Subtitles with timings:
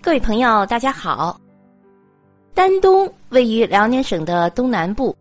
[0.00, 1.38] 各位朋友，大家好。
[2.54, 5.14] 丹东位于辽宁省的东南部，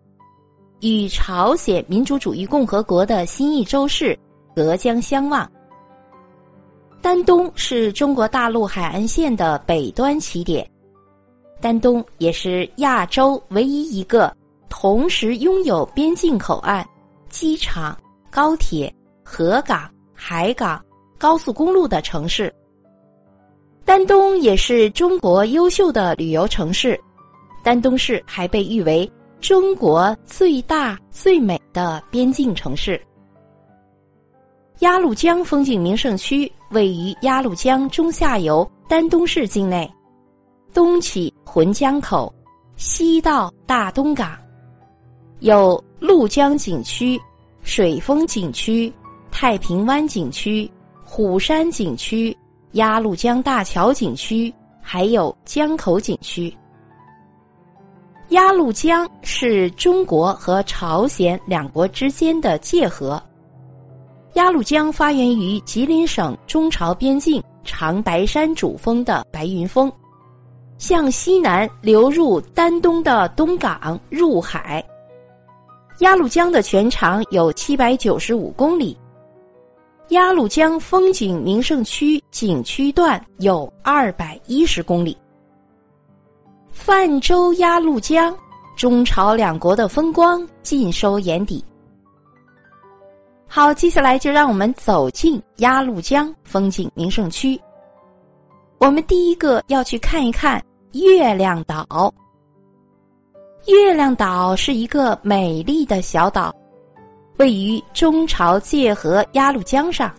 [0.82, 4.18] 与朝鲜民主主义共和国的新义州市
[4.56, 5.52] 隔江相望。
[7.02, 10.70] 丹东是中国大陆海岸线的北端起点，
[11.60, 14.34] 丹东也是亚洲唯一一个
[14.70, 16.88] 同时拥有边境口岸、
[17.30, 17.98] 机场、
[18.30, 20.80] 高铁、河港、海港、
[21.18, 22.54] 高速公路的城市。
[23.88, 27.00] 丹东也是中国优秀的旅游城市，
[27.64, 29.10] 丹东市还被誉为
[29.40, 33.02] 中国最大最美的边境城市。
[34.80, 39.90] 鸭绿江风景名胜区位于鸭绿江中下游丹东市境内，
[40.74, 42.32] 东起浑江口，
[42.76, 44.38] 西到大东港，
[45.40, 47.18] 有鹭江景区、
[47.62, 48.94] 水丰景区、
[49.32, 50.70] 太平湾景区、
[51.06, 52.38] 虎山景区。
[52.78, 56.56] 鸭绿江大桥景区，还有江口景区。
[58.30, 63.20] 鸭绿江是中国和朝鲜两国之间的界河。
[64.34, 69.92] 鸭绿江发源于吉林省中朝边境长白山主峰的白云峰，
[70.78, 74.86] 向西南流入丹东的东港入海。
[76.02, 78.96] 鸭绿江的全长有七百九十五公里。
[80.10, 85.18] 鸭绿江风景名胜区景区段有二百一十公里。
[86.72, 88.34] 泛舟鸭绿江，
[88.78, 91.64] 中朝两国的风光尽收眼底。
[93.48, 97.60] 好，接下来就让我们走进鸭绿江风景名胜区。
[98.78, 102.14] 我们第一个要去看一看月亮岛。
[103.66, 106.56] 月亮岛是一个美丽的小岛。
[107.38, 110.12] 位于中朝界河鸭绿江上，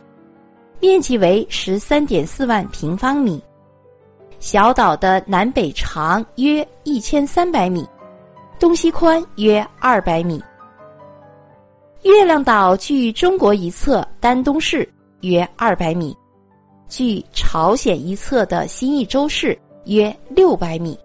[0.78, 3.42] 面积为十三点四万平方米。
[4.38, 7.84] 小岛的南北长约一千三百米，
[8.60, 10.40] 东西宽约二百米。
[12.02, 14.88] 月亮岛距中国一侧丹东市
[15.22, 16.16] 约二百米，
[16.88, 20.96] 距朝鲜一侧的新义州市约六百米。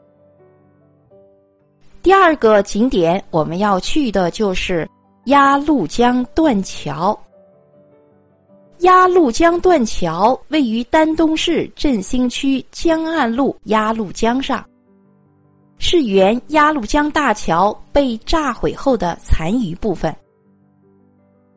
[2.03, 4.88] 第二个景点我们要去的就是。
[5.25, 7.17] 鸭绿江断桥。
[8.79, 14.66] 鸭绿江断桥位于丹东市振兴区江岸路鸭绿江上，
[15.78, 20.13] 是原鸭绿江大桥被炸毁后的残余部分。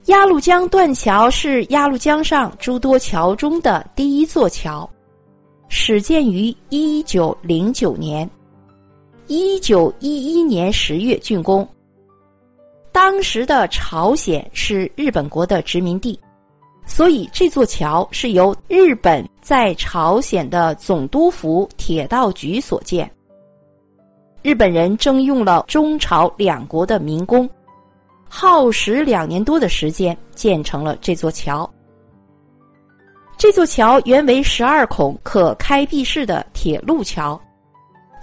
[0.04, 4.88] 鸭绿江断桥是鸭绿江上诸多桥中的第一座桥，
[5.68, 8.30] 始建于一九零九年，
[9.26, 11.68] 一九一一年十月竣工。
[12.96, 16.18] 当时的朝鲜是日本国的殖民地，
[16.86, 23.08] 所以这座桥是由日本在朝鲜的总督府铁道局所建。
[24.40, 27.46] 日本人征用了中朝两国的民工，
[28.30, 31.70] 耗时两年多的时间建成了这座桥。
[33.36, 37.38] 这座桥原为十二孔可开闭式的铁路桥，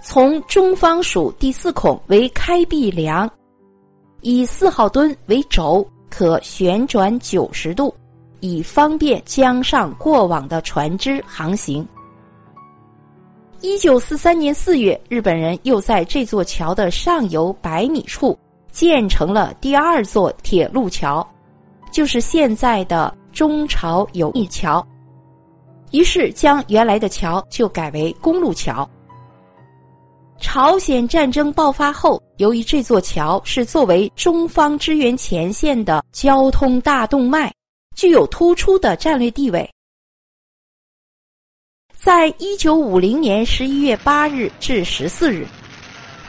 [0.02, 3.30] 从中方属第四孔为开闭梁。
[4.26, 7.94] 以四号墩为轴，可旋转九十度，
[8.40, 11.86] 以方便江上过往的船只航行。
[13.60, 18.34] 一九四三年四月，日本人又在这座桥的上游百米处
[18.72, 21.26] 建成了第二座铁路桥，
[21.92, 24.82] 就是现在的中朝友谊桥。
[25.90, 28.88] 于是，将原来的桥就改为公路桥。
[30.40, 37.52] 朝鲜战争爆发后，由于这座桥是作为中方支援前线的交通大动脉，
[37.96, 39.68] 具有突出的战略地位。
[41.96, 45.46] 在一九五零年十一月八日至十四日，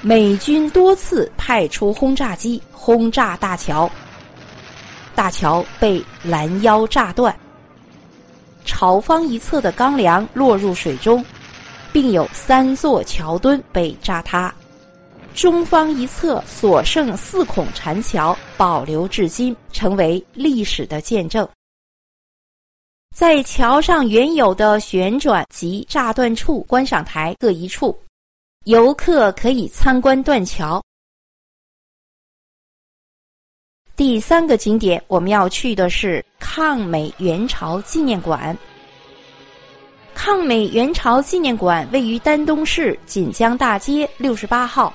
[0.01, 3.91] 美军多次派出轰炸机轰炸大桥，
[5.13, 7.37] 大桥被拦腰炸断，
[8.63, 11.23] 朝方一侧的钢梁落入水中。
[11.95, 14.53] 并有三座桥墩被炸塌，
[15.33, 21.47] 中方一侧所剩四孔缠桥保留至今，成为历史的见证。
[23.15, 27.97] 在桥上原有的旋转及炸断处观赏台各一处，
[28.65, 30.83] 游客可以参观断桥。
[33.95, 38.53] 第三个景点我们要去的是抗美援朝纪念馆。
[40.15, 44.91] 抗美援朝纪念馆位于丹东市锦江大街六十八号，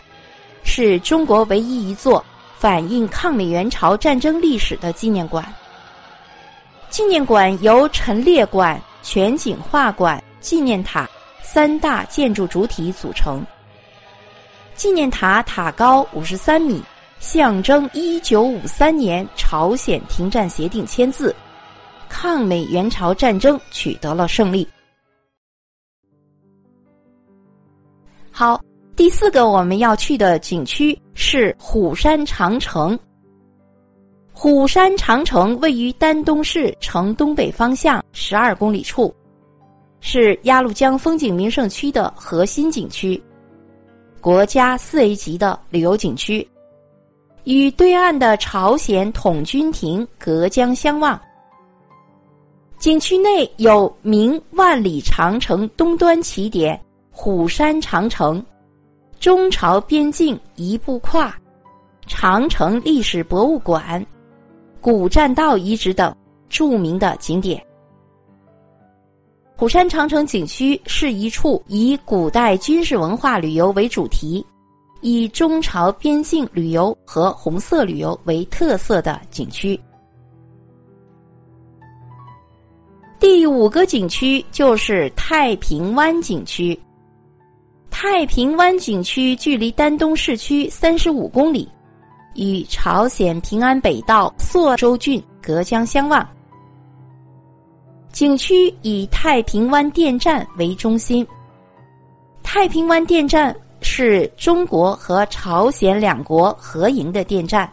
[0.65, 2.25] 是中国唯一一座
[2.59, 5.45] 反映抗美援朝战争历史的纪念馆。
[6.89, 11.09] 纪念馆由陈列馆、全景画馆、纪念塔、
[11.43, 13.45] 三大建筑主体组成。
[14.75, 16.83] 纪念塔塔高五十三米，
[17.21, 21.37] 象征一九五三年朝鲜停战协定签字，
[22.09, 24.67] 抗美援朝战争取得了胜利。
[28.41, 28.59] 好，
[28.97, 32.99] 第四个我们要去的景区是虎山长城。
[34.33, 39.15] 虎山长城位于丹东市城东北方向十二公里处，
[40.01, 43.23] 是鸭绿江风景名胜区的核心景区。
[44.23, 46.49] 国家四 A 级的旅游景区，
[47.45, 51.21] 与对岸的朝鲜统军亭隔江相望。
[52.79, 56.81] 景区内有明万里长城东端起点
[57.11, 58.43] 虎山长城、
[59.19, 61.37] 中朝边境一步跨、
[62.07, 64.05] 长城历史博物馆、
[64.81, 66.15] 古栈道遗址等
[66.49, 67.63] 著名的景点。
[69.57, 74.45] 虎山长城景区是一处以古代军事文化旅游为主题，
[75.03, 79.79] 以中朝边境旅游和红色旅游为特色的景区。
[83.19, 86.79] 第五个景区就是太平湾景区。
[88.03, 91.71] 太平湾景区距离丹东市区三十五公里，
[92.35, 96.27] 与朝鲜平安北道朔州郡隔江相望。
[98.11, 101.27] 景区以太平湾电站为中心。
[102.43, 107.71] 太平湾电站是中国和朝鲜两国合营的电站，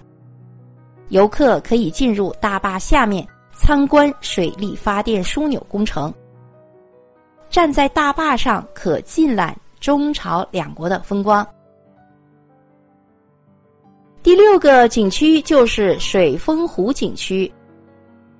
[1.07, 6.13] 游客可以进入大坝下面参观水力发电枢纽工程。
[7.49, 11.47] 站在大坝上，可尽览中朝两国的风光。
[14.23, 17.51] 第六个景区就是水丰湖景区。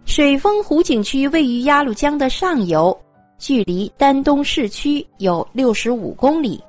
[0.06, 2.98] 水丰湖景区位于鸭绿江的上游，
[3.38, 6.63] 距离丹东市区有六十五公里。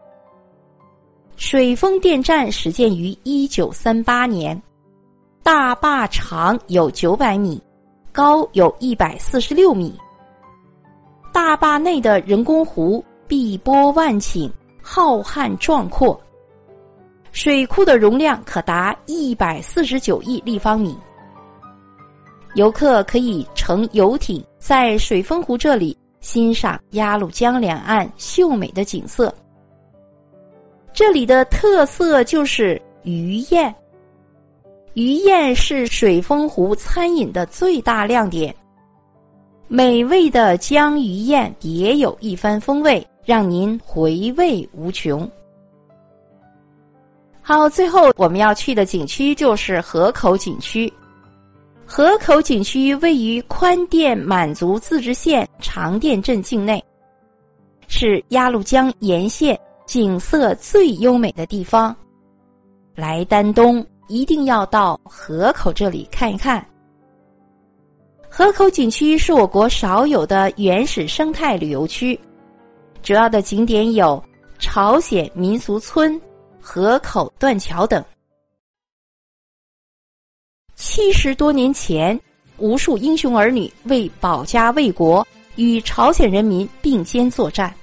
[1.36, 4.60] 水丰电站始建于一九三八年，
[5.42, 7.62] 大坝长有九百米，
[8.10, 9.96] 高有一百四十六米。
[11.32, 14.50] 大坝内的人工湖碧波万顷，
[14.90, 16.18] 浩瀚壮阔，
[17.30, 20.96] 水库的容量可达一百四十九亿立方米。
[22.54, 29.32] 游客可以乘游艇在水丰湖这里欣赏鸭绿江两岸秀美的景色。
[30.94, 33.72] 这里的特色就是鱼宴，
[34.94, 38.52] 鱼宴是水丰湖餐饮的最大亮点。
[39.68, 45.30] 美味的江鱼宴别有一番风味，让您回味无穷。
[47.42, 50.90] 好，最后我们要去的景区就是河口景区。
[51.84, 56.82] 河口景区位于宽甸满族自治县长甸镇境内，
[57.86, 61.94] 是鸭绿江沿线景色最优美的地方。
[62.94, 66.66] 来丹东一定要到河口这里看一看。
[68.26, 72.18] 河口景区是我国少有的原始生态旅游区，
[73.08, 74.22] 主要的景点有
[74.58, 76.20] 朝鲜民俗村、
[76.60, 78.04] 河口断桥等。
[80.74, 82.20] 七十多年前，
[82.58, 85.26] 无数英雄儿女为保家卫国，
[85.56, 87.74] 与朝鲜人民并肩作战。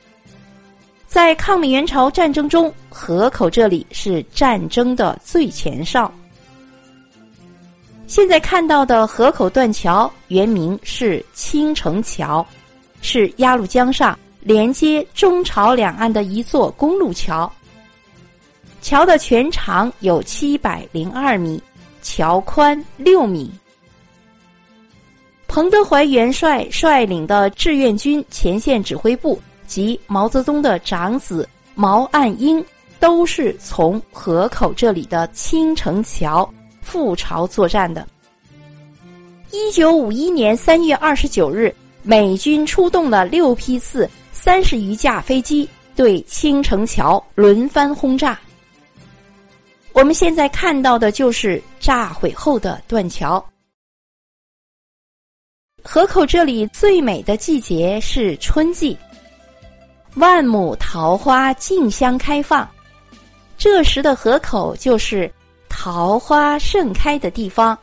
[1.08, 6.14] 在抗美援朝战争中，河口这里是战争的最前哨。
[8.06, 12.46] 现在看到的河口断桥原名是青城桥，
[13.02, 14.16] 是鸭绿江上
[14.46, 17.52] 连接中朝两岸的一座公路桥。
[18.80, 21.62] 桥的全长有七百零二米。
[22.04, 23.52] 桥宽六米。
[25.48, 32.64] 彭德怀元帅率领的志愿军前线指挥部及毛泽东的长子毛岸英，
[33.00, 36.48] 都是从河口这里的青城桥
[36.84, 38.08] 赴朝作战的。
[39.50, 41.74] 一九五一年三月二十九日，
[42.04, 48.38] 美军出动了六批次、三十余架飞机，对青城桥轮番轰炸。
[49.94, 53.44] 我们现在看到的就是炸毁后的断桥。
[55.82, 58.96] 河口这里最美的季节是春季，
[60.16, 62.70] 万亩桃花竞相开放，
[63.58, 65.32] 这时的河口就是
[65.70, 67.76] 桃花盛开的地方。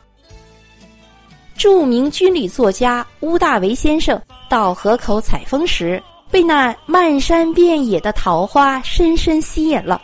[1.55, 6.01] 著名军旅作家乌大维先生到河口采风时，
[6.33, 10.01] 被那漫山遍野的桃花深深吸引了。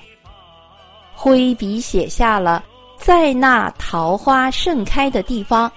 [1.15, 2.63] 挥笔写下了
[3.01, 5.69] “在那桃花盛开的地方”，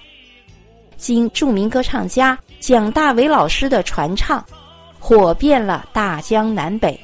[0.99, 4.45] 经著名歌唱家蒋大为老师的传唱，
[4.99, 7.01] 火遍了大江南北。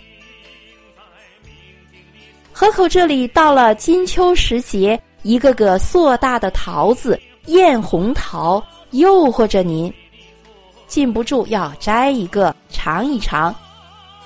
[2.52, 9.90] 河口这里到了金秋时节，一个个硕大的桃子——艳红桃，诱惑着您，
[10.88, 13.54] 禁不住要摘一个尝一尝。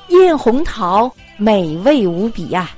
[0.08, 2.70] 艳红桃美味无比呀！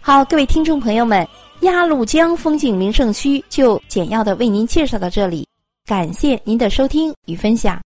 [0.00, 1.26] 好，各位听众朋友们，
[1.60, 5.46] 鸭绿江风景名胜区就简要的为您介绍到这里，
[5.86, 7.80] 感谢您的收听与分享。